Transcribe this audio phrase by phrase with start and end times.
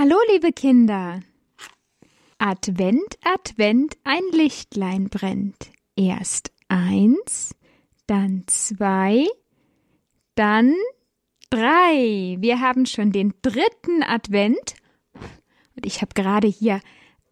[0.00, 1.22] Hallo, liebe Kinder.
[2.38, 5.72] Advent, Advent, ein Lichtlein brennt.
[5.96, 7.52] Erst eins,
[8.06, 9.26] dann zwei,
[10.36, 10.72] dann
[11.50, 12.36] drei.
[12.38, 14.76] Wir haben schon den dritten Advent.
[15.74, 16.80] Und ich habe gerade hier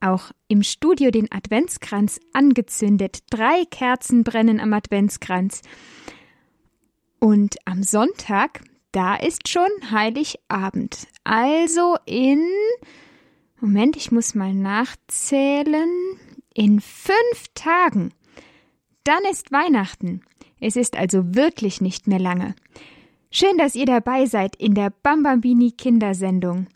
[0.01, 3.21] auch im Studio den Adventskranz angezündet.
[3.31, 5.63] Drei Kerzen brennen am Adventskranz.
[7.21, 8.65] Und am Sonntag,
[8.97, 11.07] da ist schon Heiligabend.
[11.23, 12.43] Also in.
[13.61, 15.91] Moment, ich muss mal nachzählen.
[16.55, 18.15] In fünf Tagen.
[19.05, 20.23] Dann ist Weihnachten.
[20.61, 22.55] Es ist also wirklich nicht mehr lange.
[23.31, 26.67] Schön, dass ihr dabei seid in der Bambambini Kindersendung.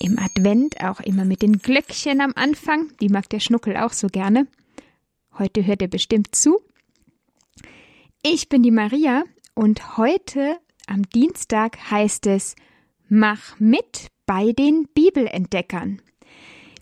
[0.00, 4.08] Im Advent auch immer mit den Glöckchen am Anfang, die mag der Schnuckel auch so
[4.08, 4.48] gerne.
[5.38, 6.60] Heute hört er bestimmt zu.
[8.26, 9.24] Ich bin die Maria
[9.54, 10.56] und heute
[10.86, 12.56] am Dienstag heißt es
[13.06, 16.00] Mach mit bei den Bibelentdeckern.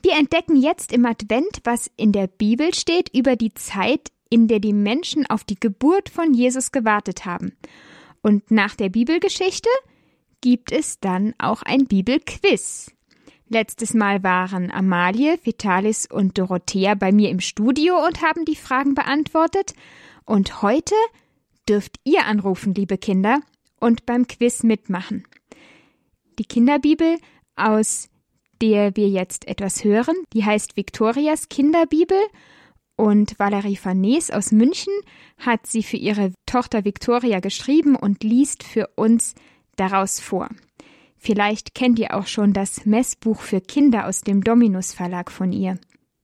[0.03, 4.61] Wir entdecken jetzt im Advent, was in der Bibel steht über die Zeit, in der
[4.61, 7.57] die Menschen auf die Geburt von Jesus gewartet haben.
[8.23, 9.69] Und nach der Bibelgeschichte
[10.43, 12.93] gibt es dann auch ein Bibelquiz.
[13.49, 18.95] Letztes Mal waren Amalie, Vitalis und Dorothea bei mir im Studio und haben die Fragen
[18.95, 19.75] beantwortet.
[20.25, 20.95] Und heute
[21.69, 23.41] dürft ihr anrufen, liebe Kinder,
[23.81, 25.25] und beim Quiz mitmachen.
[26.39, 27.19] Die Kinderbibel,
[27.57, 28.09] aus
[28.61, 32.19] der wir jetzt etwas hören, die heißt Viktorias Kinderbibel
[32.97, 34.93] und Valerie Farnes aus München
[35.39, 39.35] hat sie für ihre Tochter Viktoria geschrieben und liest für uns
[39.77, 40.49] daraus vor.
[41.17, 45.79] Vielleicht kennt ihr auch schon das Messbuch für Kinder aus dem Dominus Verlag von ihr.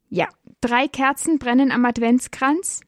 [0.08, 0.28] Ja,
[0.60, 2.80] drei Kerzen brennen am Adventskranz.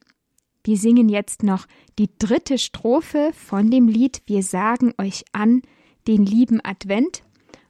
[0.63, 1.67] Wir singen jetzt noch
[1.97, 5.61] die dritte Strophe von dem Lied Wir sagen euch an
[6.07, 7.23] den lieben Advent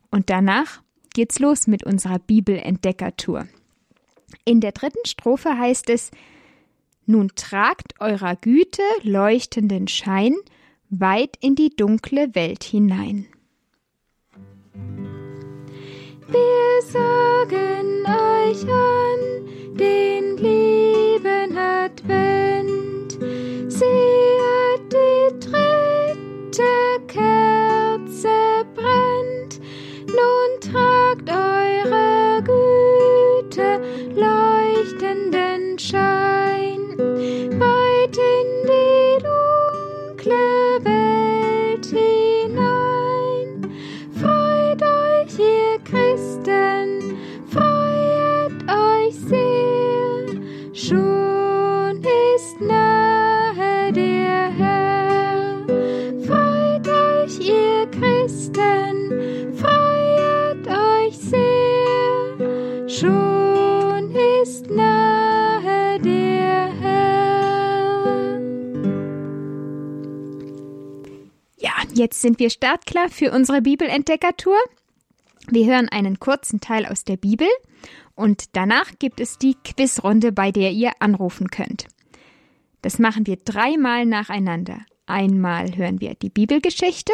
[0.09, 0.81] und danach
[1.13, 3.47] geht's los mit unserer Bibelentdeckertour.
[4.45, 6.11] In der dritten Strophe heißt es
[7.05, 10.35] Nun tragt eurer Güte leuchtenden Schein
[10.89, 13.27] weit in die dunkle Welt hinein.
[16.27, 22.40] Wir sagen euch an den lieben Advent,
[23.81, 26.73] sehet die dritte
[27.07, 28.37] Kerze
[28.75, 29.53] brennt,
[30.17, 33.81] nun tragt eure Güte
[34.13, 36.83] leuchtenden Schein
[37.59, 40.60] weit in die dunkle
[72.21, 74.57] sind wir startklar für unsere Bibelentdeckertour.
[75.49, 77.47] Wir hören einen kurzen Teil aus der Bibel
[78.15, 81.87] und danach gibt es die Quizrunde, bei der ihr anrufen könnt.
[82.81, 84.79] Das machen wir dreimal nacheinander.
[85.05, 87.13] Einmal hören wir die Bibelgeschichte,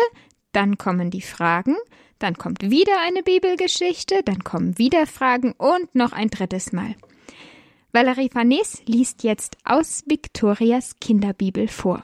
[0.52, 1.76] dann kommen die Fragen,
[2.20, 6.96] dann kommt wieder eine Bibelgeschichte, dann kommen wieder Fragen und noch ein drittes Mal.
[7.92, 12.04] Valerie Farnes liest jetzt aus Viktorias Kinderbibel vor.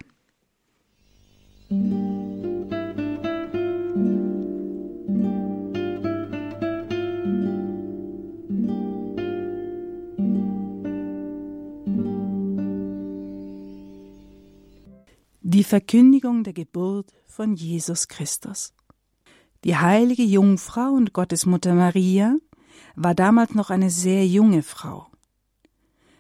[15.64, 18.74] Die Verkündigung der Geburt von Jesus Christus.
[19.64, 22.36] Die heilige Jungfrau und Gottesmutter Maria
[22.96, 25.08] war damals noch eine sehr junge Frau.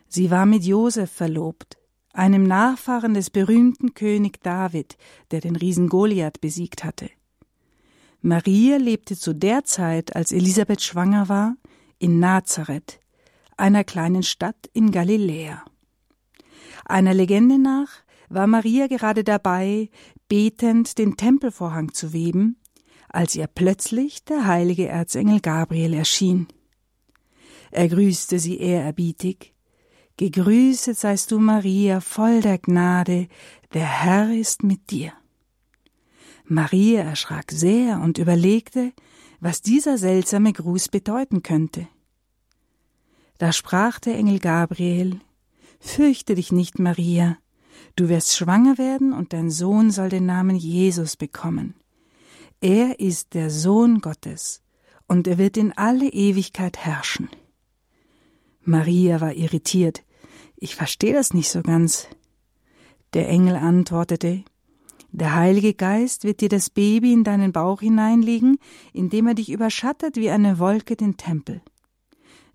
[0.08, 1.78] Sie war mit Josef verlobt,
[2.14, 4.96] einem Nachfahren des berühmten König David,
[5.32, 7.10] der den Riesen Goliath besiegt hatte.
[8.22, 11.58] Maria lebte zu der Zeit, als Elisabeth schwanger war,
[12.00, 13.02] in Nazareth,
[13.58, 15.66] einer kleinen Stadt in Galiläa.
[16.86, 19.90] Einer Legende nach war Maria gerade dabei,
[20.28, 22.58] betend den Tempelvorhang zu weben,
[23.10, 26.48] als ihr plötzlich der heilige Erzengel Gabriel erschien.
[27.72, 29.54] Er grüßte sie ehrerbietig.
[30.18, 33.28] Gegrüßet seist du, Maria, voll der Gnade,
[33.74, 35.14] der Herr ist mit dir.
[36.46, 38.94] Maria erschrak sehr und überlegte,
[39.40, 41.88] was dieser seltsame Gruß bedeuten könnte.
[43.40, 45.20] Da sprach der Engel Gabriel
[45.80, 47.38] Fürchte dich nicht, Maria,
[47.96, 51.76] du wirst schwanger werden und dein Sohn soll den Namen Jesus bekommen.
[52.62, 54.62] Er ist der Sohn Gottes,
[55.08, 57.30] und er wird in alle Ewigkeit herrschen.
[58.62, 60.04] Maria war irritiert.
[60.56, 62.08] Ich verstehe das nicht so ganz.
[63.14, 64.44] Der Engel antwortete,
[65.12, 68.58] der Heilige Geist wird dir das Baby in deinen Bauch hineinlegen,
[68.94, 71.62] indem er dich überschattet wie eine Wolke den Tempel.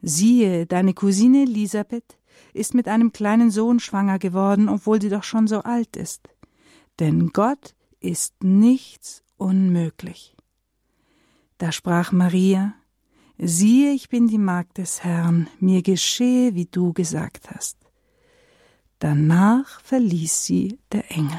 [0.02, 2.18] Siehe, deine Cousine Elisabeth
[2.52, 6.28] ist mit einem kleinen Sohn schwanger geworden, obwohl sie doch schon so alt ist.
[7.00, 10.36] Denn Gott ist nichts unmöglich.
[11.58, 12.74] Da sprach Maria,
[13.40, 17.76] Siehe, ich bin die Magd des Herrn, mir geschehe, wie du gesagt hast.
[18.98, 21.38] Danach verließ sie der Engel.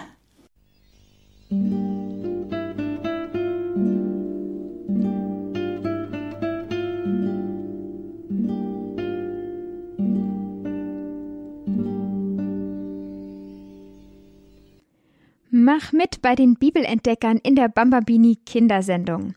[15.71, 19.36] Mach mit bei den Bibelentdeckern in der Bambabini Kindersendung.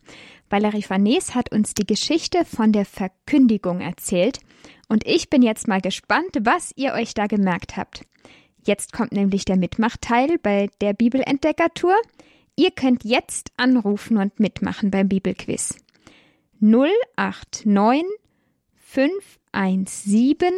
[0.49, 4.39] Valerie Farnes hat uns die Geschichte von der Verkündigung erzählt
[4.89, 8.01] und ich bin jetzt mal gespannt, was ihr euch da gemerkt habt.
[8.65, 11.95] Jetzt kommt nämlich der Mitmachteil bei der Bibelentdeckertour.
[12.55, 15.77] Ihr könnt jetzt anrufen und mitmachen beim Bibelquiz.
[16.61, 18.05] 089
[18.79, 20.51] 517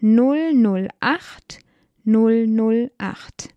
[0.00, 1.58] 008
[2.06, 3.48] 008.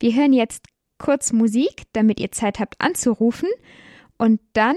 [0.00, 0.64] Wir hören jetzt
[0.98, 3.48] kurz Musik, damit ihr Zeit habt anzurufen
[4.18, 4.76] und dann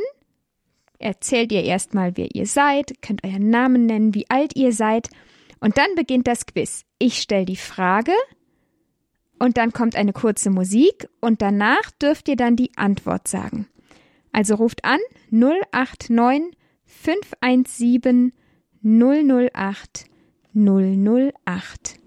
[0.97, 5.09] erzählt ihr erstmal, wer ihr seid, könnt euren Namen nennen, wie alt ihr seid
[5.59, 6.85] und dann beginnt das Quiz.
[6.97, 8.13] Ich stelle die Frage
[9.39, 13.67] und dann kommt eine kurze Musik und danach dürft ihr dann die Antwort sagen.
[14.31, 14.99] Also ruft an
[15.31, 16.55] 089
[16.85, 18.33] 517
[18.83, 20.05] 008
[20.53, 21.98] 008.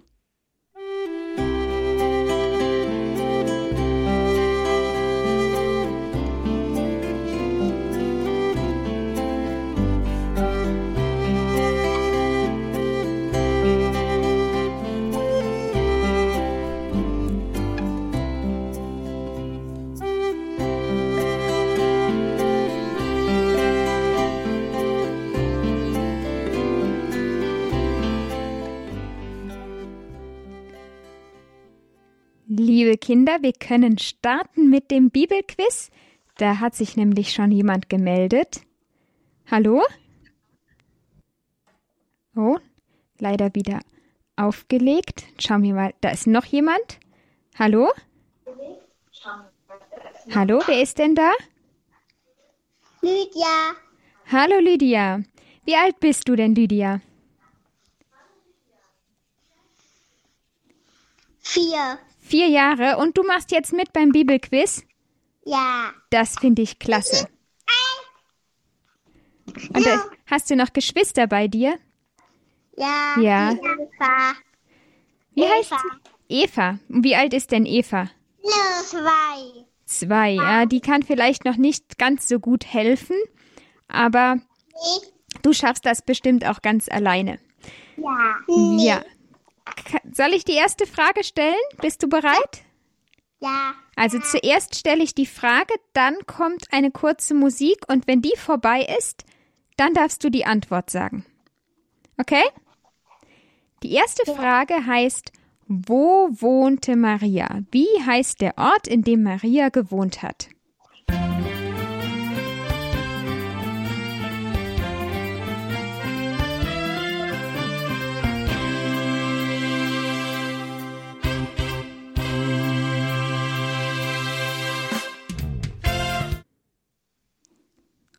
[32.55, 35.91] Liebe Kinder, wir können starten mit dem Bibelquiz.
[36.37, 38.61] Da hat sich nämlich schon jemand gemeldet.
[39.51, 39.83] Hallo?
[42.37, 42.59] Oh,
[43.19, 43.81] leider wieder
[44.37, 45.25] aufgelegt.
[45.39, 47.01] Schauen wir mal, da ist noch jemand.
[47.59, 47.91] Hallo?
[50.35, 51.33] Hallo, wer ist denn da?
[53.01, 53.77] Lydia.
[54.31, 55.23] Hallo Lydia.
[55.65, 57.01] Wie alt bist du denn, Lydia?
[61.39, 61.99] Vier.
[62.33, 64.87] Vier Jahre und du machst jetzt mit beim Bibelquiz?
[65.45, 65.93] Ja.
[66.09, 67.29] Das finde ich klasse.
[69.75, 71.79] Und äh, hast du noch Geschwister bei dir?
[72.79, 73.17] Ja.
[73.21, 73.51] Ja.
[73.53, 74.33] Eva.
[75.35, 75.51] Wie Eva.
[75.55, 75.75] heißt
[76.31, 76.79] Eva?
[76.89, 78.09] Wie alt ist denn Eva?
[78.43, 79.67] Nur zwei.
[79.85, 80.31] Zwei.
[80.31, 83.17] Ja, die kann vielleicht noch nicht ganz so gut helfen,
[83.89, 84.39] aber
[84.97, 85.13] Ich?
[85.43, 87.39] du schaffst das bestimmt auch ganz alleine.
[87.99, 88.39] Ja.
[88.79, 89.05] Ja.
[90.13, 91.55] Soll ich die erste Frage stellen?
[91.81, 92.63] Bist du bereit?
[93.41, 93.75] Ja.
[93.97, 98.87] Also zuerst stelle ich die Frage, dann kommt eine kurze Musik und wenn die vorbei
[98.99, 99.25] ist,
[99.77, 101.25] dann darfst du die Antwort sagen.
[102.19, 102.45] Okay?
[103.83, 105.33] Die erste Frage heißt,
[105.67, 107.61] wo wohnte Maria?
[107.71, 110.49] Wie heißt der Ort, in dem Maria gewohnt hat?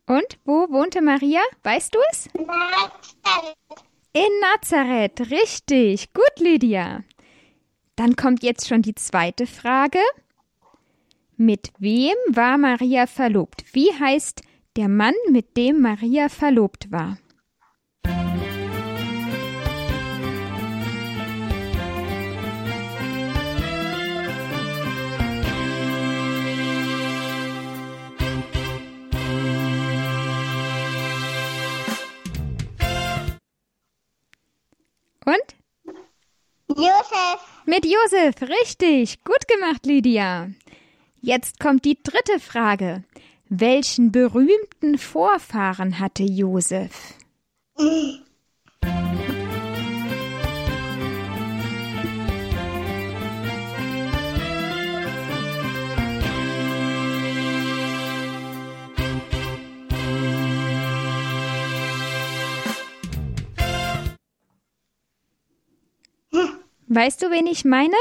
[0.06, 1.40] Und wo wohnte Maria?
[1.62, 2.28] Weißt du es?
[4.12, 6.12] In Nazareth, richtig.
[6.12, 7.02] Gut, Lydia.
[7.96, 10.00] Dann kommt jetzt schon die zweite Frage.
[11.36, 13.64] Mit wem war Maria verlobt?
[13.72, 14.42] Wie heißt
[14.76, 17.18] der Mann, mit dem Maria verlobt war?
[37.74, 39.24] Mit Josef, richtig.
[39.24, 40.48] Gut gemacht, Lydia.
[41.20, 43.02] Jetzt kommt die dritte Frage.
[43.48, 47.14] Welchen berühmten Vorfahren hatte Josef?
[66.94, 67.96] Weißt du, wen ich meine?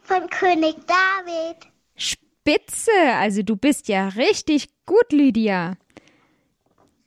[0.00, 1.56] Von König David.
[1.94, 5.76] Spitze, also du bist ja richtig gut, Lydia.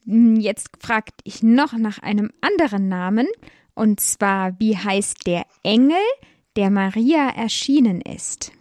[0.06, 3.28] Hm, Jetzt fragt ich noch nach einem anderen Namen,
[3.74, 5.98] und zwar, wie heißt der Engel,
[6.56, 8.52] der Maria erschienen ist?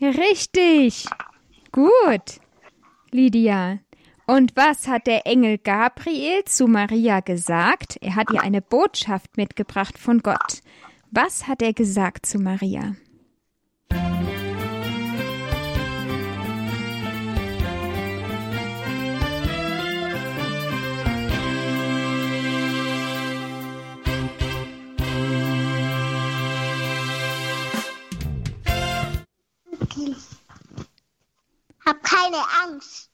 [0.00, 1.06] Richtig.
[1.72, 2.40] Gut,
[3.10, 3.80] Lydia.
[4.26, 7.96] Und was hat der Engel Gabriel zu Maria gesagt?
[8.00, 10.60] Er hat ihr eine Botschaft mitgebracht von Gott.
[11.10, 12.94] Was hat er gesagt zu Maria?
[32.18, 33.10] Keine Angst.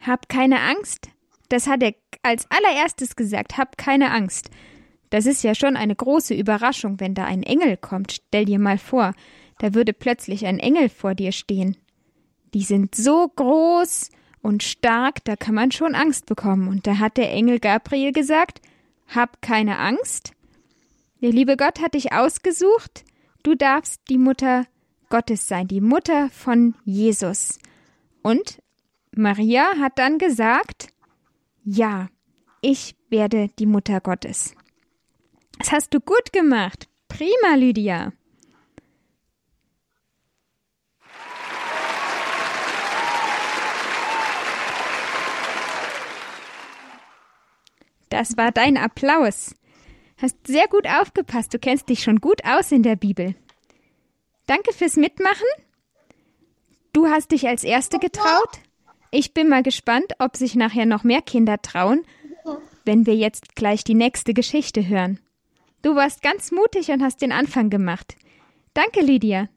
[0.00, 1.08] Hab keine Angst.
[1.48, 3.58] Das hat er als allererstes gesagt.
[3.58, 4.50] Hab keine Angst.
[5.10, 8.12] Das ist ja schon eine große Überraschung, wenn da ein Engel kommt.
[8.12, 9.14] Stell dir mal vor,
[9.58, 11.76] da würde plötzlich ein Engel vor dir stehen.
[12.54, 14.10] Die sind so groß
[14.42, 16.68] und stark, da kann man schon Angst bekommen.
[16.68, 18.60] Und da hat der Engel Gabriel gesagt,
[19.08, 20.32] hab keine Angst.
[21.22, 23.04] Der liebe Gott hat dich ausgesucht.
[23.42, 24.66] Du darfst die Mutter
[25.08, 27.58] Gottes sein, die Mutter von Jesus.
[28.22, 28.62] Und
[29.14, 30.88] Maria hat dann gesagt,
[31.64, 32.08] ja,
[32.60, 34.54] ich werde die Mutter Gottes.
[35.58, 36.88] Das hast du gut gemacht.
[37.08, 38.12] Prima, Lydia.
[48.08, 49.54] Das war dein Applaus.
[50.16, 51.52] Hast sehr gut aufgepasst.
[51.54, 53.34] Du kennst dich schon gut aus in der Bibel.
[54.46, 55.46] Danke fürs Mitmachen.
[56.92, 58.58] Du hast dich als Erste getraut.
[59.10, 62.04] Ich bin mal gespannt, ob sich nachher noch mehr Kinder trauen,
[62.84, 65.20] wenn wir jetzt gleich die nächste Geschichte hören.
[65.82, 68.16] Du warst ganz mutig und hast den Anfang gemacht.
[68.74, 69.48] Danke, Lydia.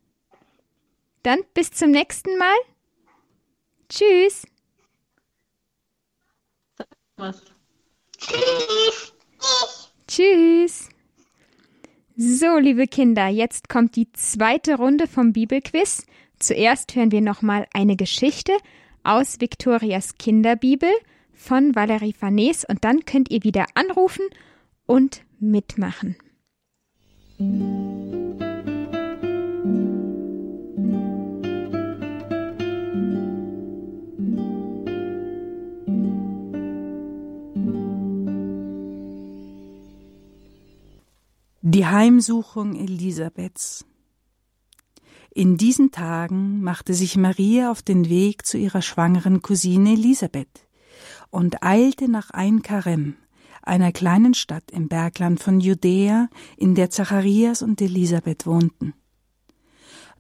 [1.24, 2.56] Dann bis zum nächsten Mal.
[3.90, 4.48] Tschüss.
[7.18, 7.42] Was?
[8.18, 9.14] Tschüss.
[10.08, 10.90] Tschüss.
[12.18, 16.06] So, liebe Kinder, jetzt kommt die zweite Runde vom Bibelquiz.
[16.42, 18.52] Zuerst hören wir nochmal eine Geschichte
[19.04, 20.90] aus Viktorias Kinderbibel
[21.34, 24.26] von Valerie Farnes und dann könnt ihr wieder anrufen
[24.88, 26.16] und mitmachen.
[41.62, 43.86] Die Heimsuchung Elisabeths.
[45.34, 50.68] In diesen Tagen machte sich Maria auf den Weg zu ihrer schwangeren Cousine Elisabeth
[51.30, 53.16] und eilte nach Ein-Karem,
[53.62, 58.94] einer kleinen Stadt im Bergland von Judäa, in der Zacharias und Elisabeth wohnten.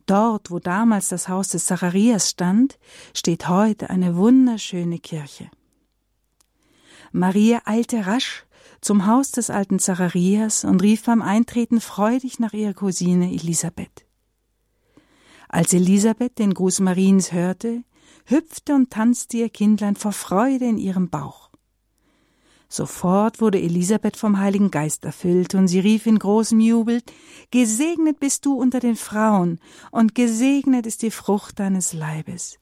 [0.05, 2.79] Dort, wo damals das Haus des Zacharias stand,
[3.13, 5.51] steht heute eine wunderschöne Kirche.
[7.11, 8.45] Maria eilte rasch
[8.79, 14.05] zum Haus des alten Zacharias und rief beim Eintreten freudig nach ihrer Cousine Elisabeth.
[15.53, 17.83] Als Elisabeth den Gruß Mariens hörte,
[18.23, 21.49] hüpfte und tanzte ihr Kindlein vor Freude in ihrem Bauch.
[22.69, 27.01] Sofort wurde Elisabeth vom Heiligen Geist erfüllt, und sie rief in großem Jubel
[27.51, 29.59] Gesegnet bist du unter den Frauen,
[29.91, 32.57] und gesegnet ist die Frucht deines Leibes.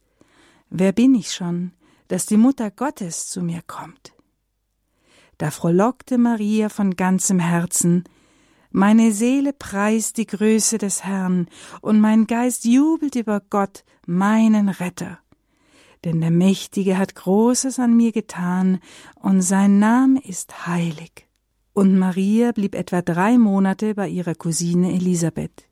[0.72, 1.74] Wer bin ich schon,
[2.08, 4.14] dass die Mutter Gottes zu mir kommt?
[5.38, 8.06] Da frohlockte Maria von ganzem Herzen,
[8.72, 11.48] meine Seele preist die Größe des Herrn,
[11.82, 15.20] und mein Geist jubelt über Gott, meinen Retter.
[16.06, 18.80] Denn der Mächtige hat Großes an mir getan,
[19.16, 21.28] und sein Name ist heilig.
[21.74, 25.66] Und Maria blieb etwa drei Monate bei ihrer Cousine Elisabeth.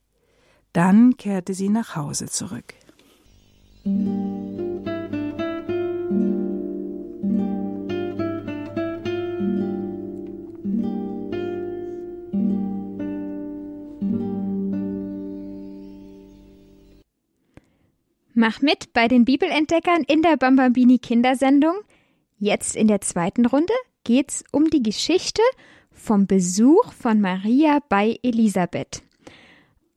[0.73, 2.73] Dann kehrte sie nach Hause zurück.
[18.39, 21.73] Mach mit bei den Bibelentdeckern in der Bambambini Kindersendung.
[22.37, 25.41] Jetzt in der zweiten Runde geht's um die Geschichte
[25.91, 29.01] vom Besuch von Maria bei Elisabeth.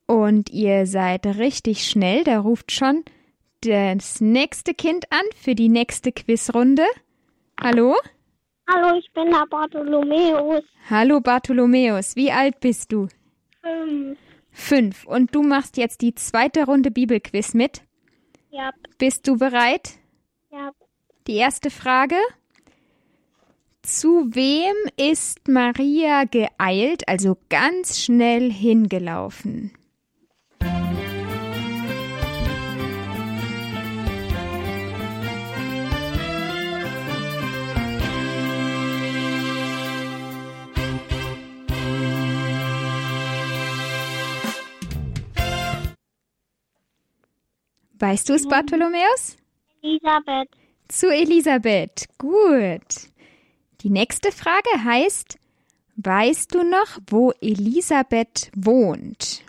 [0.06, 3.04] Und ihr seid richtig schnell, da ruft schon
[3.61, 6.87] das nächste Kind an für die nächste Quizrunde.
[7.61, 7.94] Hallo?
[8.70, 10.64] Hallo, ich bin der Bartholomäus.
[10.88, 13.06] Hallo Bartholomäus, wie alt bist du?
[13.61, 14.18] Fünf.
[14.50, 15.04] Fünf.
[15.04, 17.82] Und du machst jetzt die zweite Runde Bibelquiz mit.
[18.50, 19.92] Ja, Bist du bereit?
[20.50, 20.73] ja.
[21.26, 22.16] Die erste Frage.
[23.83, 29.73] Zu wem ist Maria geeilt, also ganz schnell hingelaufen?
[48.00, 49.37] Weißt du es, Bartholomäus?
[49.83, 50.49] Elisabeth.
[50.88, 52.07] Zu Elisabeth.
[52.19, 53.11] Gut.
[53.83, 55.38] Die nächste Frage heißt,
[55.97, 59.42] weißt du noch, wo Elisabeth wohnt?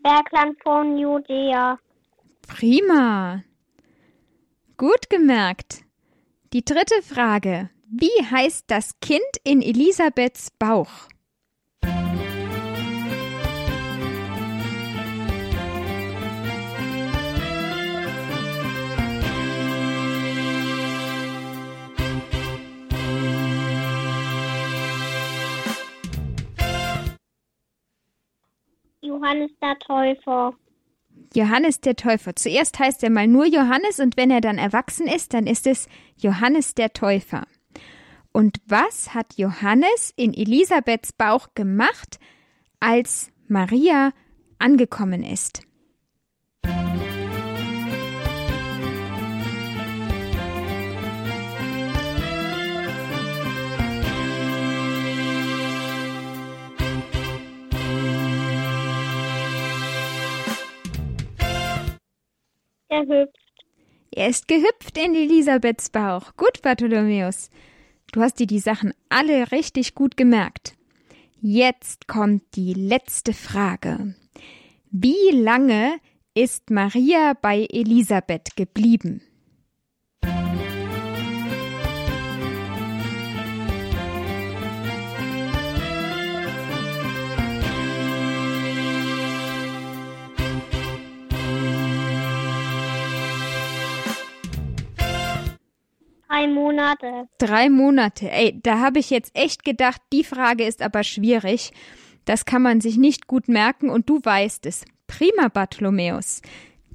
[0.00, 1.78] Bergland von Judäa.
[2.46, 3.42] Prima.
[4.76, 5.84] Gut gemerkt.
[6.52, 7.70] Die dritte Frage.
[7.88, 11.08] Wie heißt das Kind in Elisabeths Bauch?
[29.00, 30.54] Johannes der Täufer.
[31.34, 32.36] Johannes der Täufer.
[32.36, 35.88] Zuerst heißt er mal nur Johannes und wenn er dann erwachsen ist, dann ist es
[36.16, 37.46] Johannes der Täufer.
[38.32, 42.18] Und was hat Johannes in Elisabeths Bauch gemacht,
[42.80, 44.12] als Maria
[44.58, 45.62] angekommen ist?
[62.88, 63.36] Gehüpft.
[64.12, 66.36] Er ist gehüpft in Elisabeths Bauch.
[66.36, 67.50] Gut, Bartholomäus.
[68.12, 70.74] Du hast dir die Sachen alle richtig gut gemerkt.
[71.40, 74.14] Jetzt kommt die letzte Frage.
[74.90, 75.98] Wie lange
[76.34, 79.22] ist Maria bei Elisabeth geblieben?
[96.36, 97.28] Drei Monate.
[97.38, 98.30] Drei Monate.
[98.30, 101.72] Ey, da habe ich jetzt echt gedacht, die Frage ist aber schwierig.
[102.26, 104.84] Das kann man sich nicht gut merken und du weißt es.
[105.06, 106.42] Prima, Bartholomäus.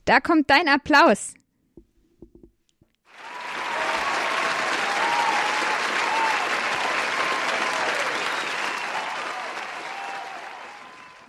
[0.05, 1.33] Da kommt dein Applaus.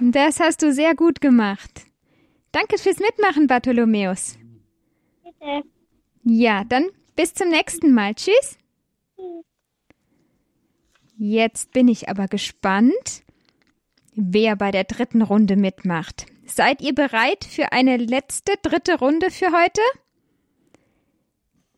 [0.00, 1.86] Das hast du sehr gut gemacht.
[2.50, 4.36] Danke fürs Mitmachen, Bartholomäus.
[5.24, 5.62] Bitte.
[6.24, 8.14] Ja, dann bis zum nächsten Mal.
[8.14, 8.58] Tschüss.
[11.16, 13.22] Jetzt bin ich aber gespannt,
[14.14, 16.26] wer bei der dritten Runde mitmacht.
[16.46, 19.80] Seid ihr bereit für eine letzte dritte Runde für heute?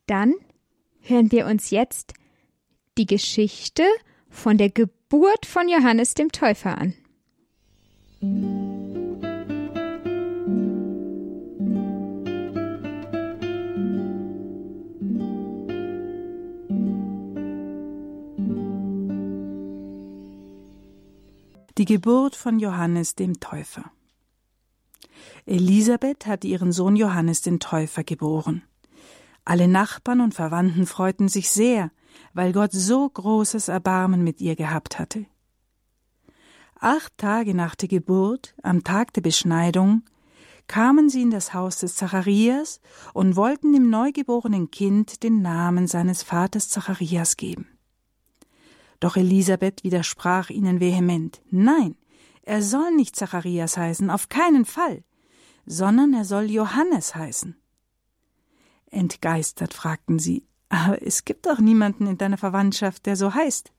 [0.07, 0.35] Dann
[1.01, 2.15] hören wir uns jetzt
[2.97, 3.85] die Geschichte
[4.29, 6.95] von der Geburt von Johannes dem Täufer an.
[21.77, 23.91] Die Geburt von Johannes dem Täufer.
[25.45, 28.63] Elisabeth hatte ihren Sohn Johannes den Täufer geboren.
[29.45, 31.91] Alle Nachbarn und Verwandten freuten sich sehr,
[32.33, 35.27] weil Gott so großes Erbarmen mit ihr gehabt hatte.
[36.79, 40.05] Acht Tage nach der Geburt, am Tag der Beschneidung,
[40.69, 42.81] kamen sie in das Haus des Zacharias
[43.15, 47.74] und wollten dem neugeborenen Kind den Namen seines Vaters Zacharias geben.
[49.01, 51.43] Doch Elisabeth widersprach ihnen vehement.
[51.51, 51.97] Nein,
[52.43, 55.03] er soll nicht Zacharias heißen, auf keinen Fall,
[55.67, 57.57] sondern er soll Johannes heißen.
[58.91, 63.73] Entgeistert fragten sie, aber es gibt doch niemanden in deiner Verwandtschaft, der so heißt.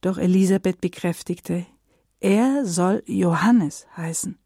[0.00, 1.66] Doch Elisabeth bekräftigte,
[2.20, 4.38] er soll Johannes heißen.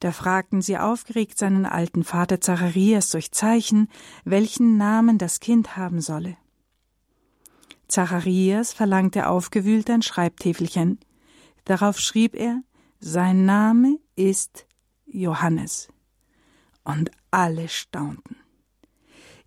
[0.00, 3.88] Da fragten sie aufgeregt seinen alten Vater Zacharias durch Zeichen,
[4.24, 6.36] welchen Namen das Kind haben solle.
[7.88, 10.98] Zacharias verlangte aufgewühlt ein Schreibtäfelchen.
[11.64, 12.62] Darauf schrieb er,
[13.00, 14.66] sein Name ist
[15.06, 15.88] Johannes.
[16.84, 18.36] Und alle staunten.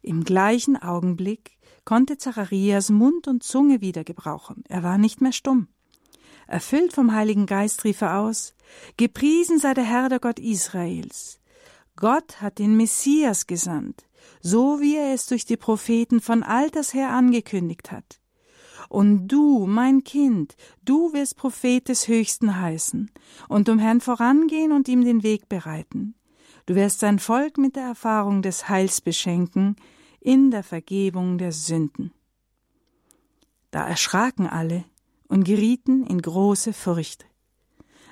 [0.01, 4.63] Im gleichen Augenblick konnte Zacharias Mund und Zunge wieder gebrauchen.
[4.67, 5.67] Er war nicht mehr stumm.
[6.47, 8.55] Erfüllt vom Heiligen Geist rief er aus,
[8.97, 11.39] Gepriesen sei der Herr der Gott Israels.
[11.95, 14.07] Gott hat den Messias gesandt,
[14.41, 18.18] so wie er es durch die Propheten von alters her angekündigt hat.
[18.89, 23.11] Und du, mein Kind, du wirst Prophet des Höchsten heißen
[23.47, 26.15] und dem Herrn vorangehen und ihm den Weg bereiten.
[26.65, 29.75] Du wirst sein Volk mit der Erfahrung des Heils beschenken
[30.19, 32.11] in der Vergebung der Sünden.
[33.71, 34.83] Da erschraken alle
[35.27, 37.25] und gerieten in große Furcht.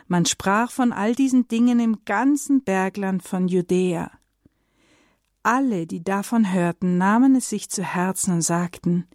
[0.08, 4.12] Man sprach von all diesen Dingen im ganzen Bergland von Judäa.
[5.44, 9.08] Alle, die davon hörten, nahmen es sich zu Herzen und sagten,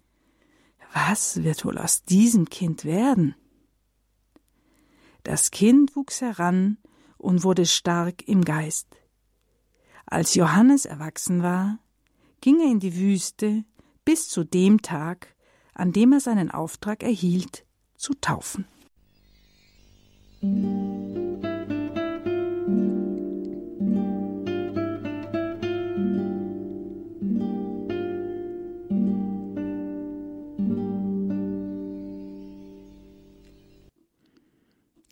[0.93, 3.35] was wird wohl aus diesem Kind werden?
[5.23, 6.77] Das Kind wuchs heran
[7.17, 8.87] und wurde stark im Geist.
[10.05, 11.79] Als Johannes erwachsen war,
[12.41, 13.63] ging er in die Wüste
[14.05, 15.33] bis zu dem Tag,
[15.73, 18.65] an dem er seinen Auftrag erhielt, zu taufen.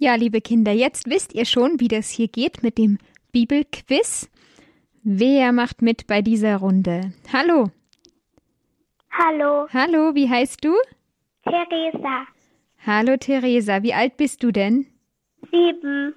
[0.04, 2.98] Ja, liebe Kinder, jetzt wisst ihr schon, wie das hier geht mit dem
[3.32, 4.28] Bibelquiz.
[5.04, 7.14] Wer macht mit bei dieser Runde?
[7.32, 7.70] Hallo.
[9.12, 10.74] Hallo, Hallo, wie heißt du?
[11.44, 12.26] Theresa.
[12.84, 14.88] Hallo Theresa, wie alt bist du denn?
[15.52, 16.16] Sieben.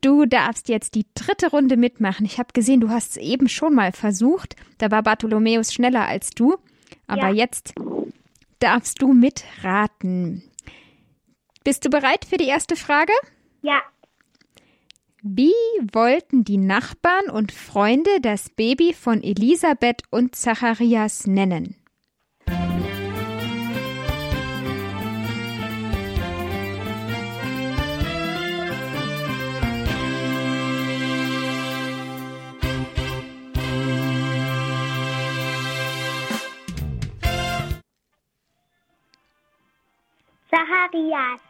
[0.00, 2.24] Du darfst jetzt die dritte Runde mitmachen.
[2.24, 4.56] Ich habe gesehen, du hast es eben schon mal versucht.
[4.78, 6.56] Da war Bartholomäus schneller als du.
[7.06, 7.34] Aber Ja.
[7.34, 7.74] jetzt
[8.60, 10.42] darfst du mitraten.
[11.64, 13.12] Bist du bereit für die erste Frage?
[13.62, 13.80] Ja,
[15.22, 15.52] Wie
[15.92, 21.76] wollten die Nachbarn und Freunde das Baby von Elisabeth und Zacharias nennen?
[40.50, 41.49] Zacharias.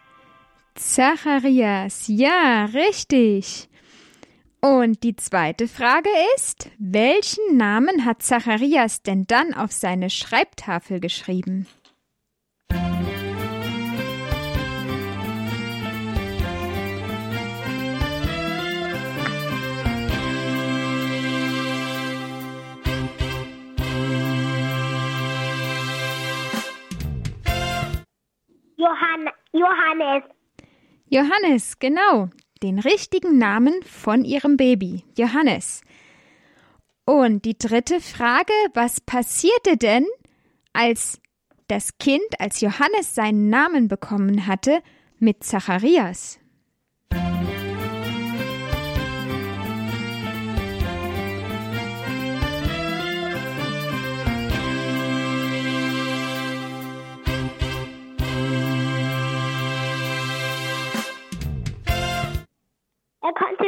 [0.75, 3.69] Zacharias, ja, richtig.
[4.61, 11.67] Und die zweite Frage ist, welchen Namen hat Zacharias denn dann auf seine Schreibtafel geschrieben?
[28.77, 30.40] Johann Johannes.
[31.13, 32.31] Johannes, genau,
[32.63, 35.83] den richtigen Namen von ihrem Baby, Johannes.
[37.05, 40.07] Und die dritte Frage, was passierte denn,
[40.73, 41.21] als
[41.67, 44.83] das Kind, als Johannes seinen Namen bekommen hatte,
[45.19, 46.40] mit Zacharias?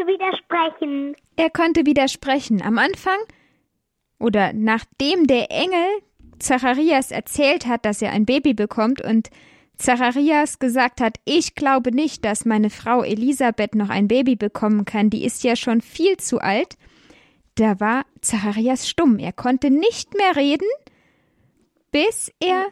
[0.06, 1.16] Widersprechen.
[1.36, 2.62] Er konnte widersprechen.
[2.62, 3.18] Am Anfang
[4.18, 6.02] oder nachdem der Engel
[6.38, 9.30] Zacharias erzählt hat, dass er ein Baby bekommt und
[9.76, 15.10] Zacharias gesagt hat, ich glaube nicht, dass meine Frau Elisabeth noch ein Baby bekommen kann,
[15.10, 16.76] die ist ja schon viel zu alt,
[17.56, 19.18] da war Zacharias stumm.
[19.18, 20.68] Er konnte nicht mehr reden,
[21.90, 22.66] bis er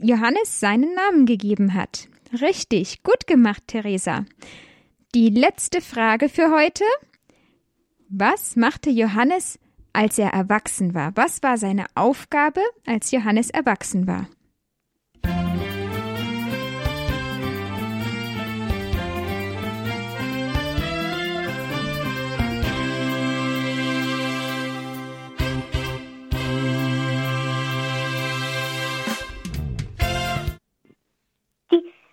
[0.00, 2.08] Johannes seinen Namen gegeben hat.
[2.40, 4.24] Richtig, gut gemacht, Theresa.
[5.14, 6.82] Die letzte Frage für heute.
[8.08, 9.60] Was machte Johannes,
[9.92, 11.12] als er erwachsen war?
[11.14, 14.26] Was war seine Aufgabe, als Johannes erwachsen war?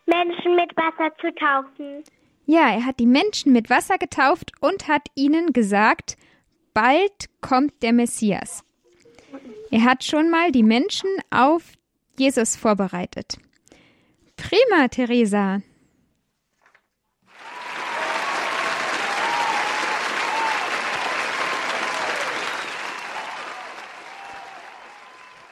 [0.06, 2.04] Menschen mit Wasser zu taufen.
[2.46, 6.18] Ja, er hat die Menschen mit Wasser getauft und hat ihnen gesagt,
[6.74, 8.64] bald kommt der Messias.
[9.70, 11.64] Er hat schon mal die Menschen auf
[12.18, 13.38] Jesus vorbereitet.
[14.36, 15.62] Prima, Theresa.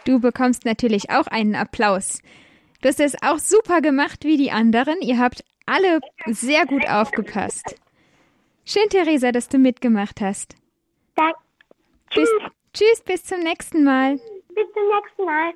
[0.06, 2.20] Du bekommst natürlich auch einen Applaus.
[2.82, 4.96] Du hast es auch super gemacht wie die anderen.
[5.02, 7.76] Ihr habt alle sehr gut aufgepasst.
[8.66, 10.56] Schön, Theresa, dass du mitgemacht hast.
[11.16, 11.36] Dank.
[12.14, 12.30] Bis,
[12.74, 14.16] Tschüss, bis zum nächsten Mal.
[14.16, 15.54] Bis zum nächsten Mal.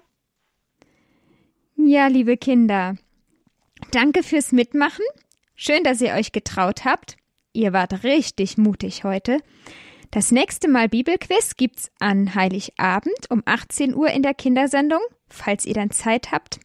[1.76, 2.95] Ja, liebe Kinder,
[3.91, 5.04] danke fürs Mitmachen.
[5.56, 7.17] Schön, dass ihr euch getraut habt.
[7.52, 9.39] Ihr wart richtig mutig heute.
[10.12, 15.73] Das nächste Mal Bibelquiz gibt's an Heiligabend um 18 Uhr in der Kindersendung, falls ihr
[15.73, 16.60] dann Zeit habt.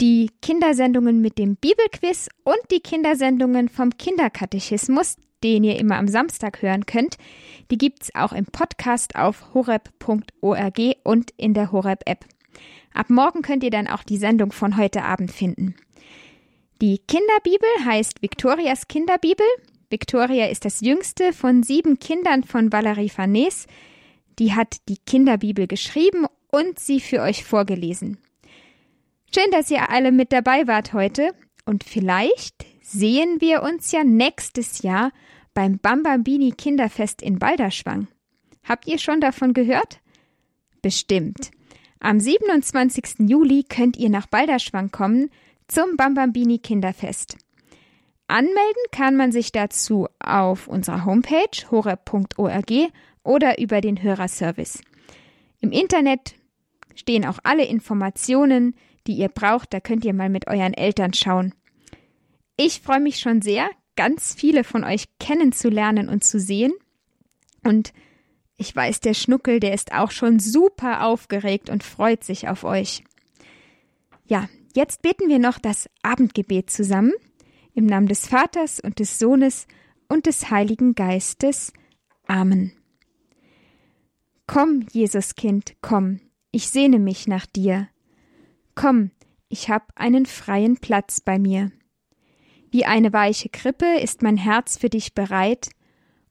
[0.00, 6.62] Die Kindersendungen mit dem Bibelquiz und die Kindersendungen vom Kinderkatechismus, den ihr immer am Samstag
[6.62, 7.18] hören könnt,
[7.70, 12.24] die gibt's auch im Podcast auf horeb.org und in der Horeb-App.
[12.94, 15.74] Ab morgen könnt ihr dann auch die Sendung von heute Abend finden.
[16.80, 19.46] Die Kinderbibel heißt Victorias Kinderbibel.
[19.90, 23.66] Victoria ist das jüngste von sieben Kindern von Valerie Farnese.
[24.38, 28.16] Die hat die Kinderbibel geschrieben und sie für euch vorgelesen.
[29.32, 31.32] Schön, dass ihr alle mit dabei wart heute
[31.64, 35.12] und vielleicht sehen wir uns ja nächstes Jahr
[35.54, 38.08] beim Bambambini Kinderfest in Balderschwang.
[38.64, 40.00] Habt ihr schon davon gehört?
[40.82, 41.52] Bestimmt.
[42.00, 43.28] Am 27.
[43.28, 45.30] Juli könnt ihr nach Balderschwang kommen
[45.68, 47.36] zum Bambambini Kinderfest.
[48.26, 52.72] Anmelden kann man sich dazu auf unserer Homepage horeb.org
[53.22, 54.82] oder über den Hörerservice.
[55.60, 56.34] Im Internet
[56.96, 58.74] stehen auch alle Informationen,
[59.10, 61.52] die ihr braucht, da könnt ihr mal mit euren Eltern schauen.
[62.56, 66.72] Ich freue mich schon sehr, ganz viele von euch kennenzulernen und zu sehen.
[67.64, 67.92] Und
[68.56, 73.02] ich weiß, der Schnuckel, der ist auch schon super aufgeregt und freut sich auf euch.
[74.26, 77.12] Ja, jetzt beten wir noch das Abendgebet zusammen.
[77.74, 79.66] Im Namen des Vaters und des Sohnes
[80.08, 81.72] und des Heiligen Geistes.
[82.28, 82.72] Amen.
[84.46, 86.20] Komm, Jesuskind, komm,
[86.52, 87.88] ich sehne mich nach dir.
[88.80, 89.10] Komm,
[89.50, 91.70] ich hab einen freien Platz bei mir.
[92.70, 95.68] Wie eine weiche Krippe ist mein Herz für dich bereit,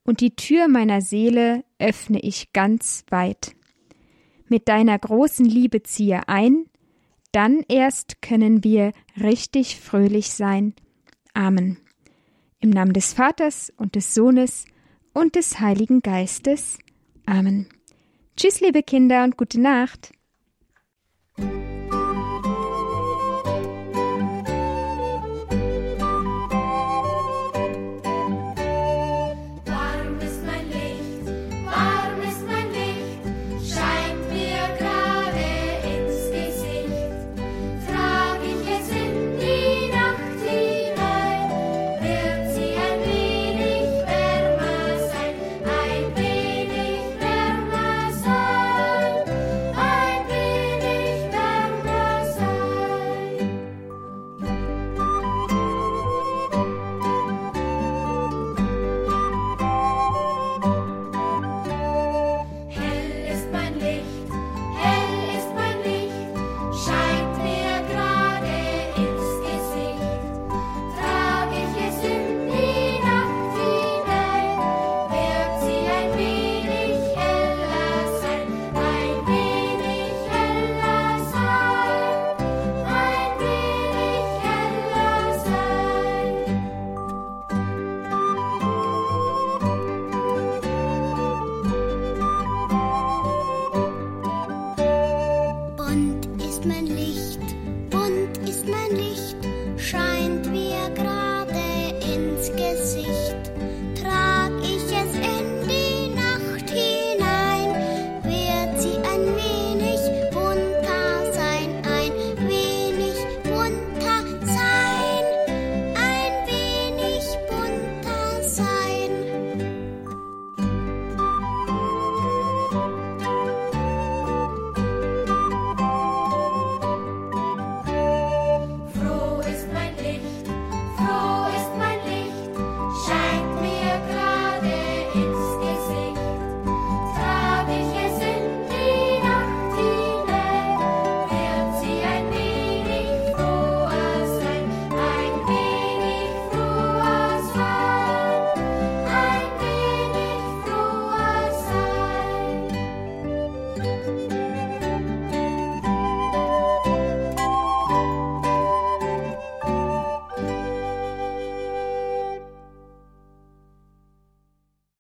[0.03, 3.55] und die Tür meiner Seele öffne ich ganz weit.
[4.47, 6.65] Mit deiner großen Liebe ziehe ein,
[7.31, 10.73] dann erst können wir richtig fröhlich sein.
[11.35, 11.77] Amen.
[12.62, 14.65] Im Namen des Vaters und des Sohnes
[15.13, 16.79] und des Heiligen Geistes.
[17.27, 17.67] Amen.
[18.35, 20.13] Tschüss, liebe Kinder, und gute Nacht.